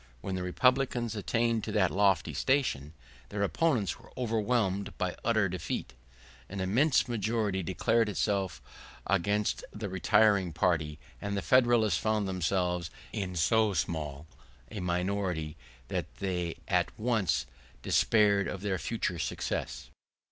When 0.21 0.33
the 0.33 0.41
Republicans 0.41 1.15
attained 1.15 1.63
to 1.65 1.71
that 1.73 1.91
lofty 1.91 2.33
station, 2.33 2.93
their 3.29 3.43
opponents 3.43 3.99
were 3.99 4.11
overwhelmed 4.17 4.97
by 4.97 5.15
utter 5.23 5.47
defeat. 5.47 5.93
An 6.49 6.59
immense 6.59 7.07
majority 7.07 7.61
declared 7.61 8.09
itself 8.09 8.63
against 9.05 9.63
the 9.71 9.89
retiring 9.89 10.53
party, 10.53 10.97
and 11.21 11.37
the 11.37 11.43
Federalists 11.43 11.99
found 11.99 12.27
themselves 12.27 12.89
in 13.13 13.35
so 13.35 13.75
small 13.75 14.25
a 14.71 14.79
minority 14.79 15.55
that 15.89 16.15
they 16.15 16.55
at 16.67 16.89
once 16.97 17.45
despaired 17.83 18.47
of 18.47 18.61
their 18.61 18.79
future 18.79 19.19
success. 19.19 19.91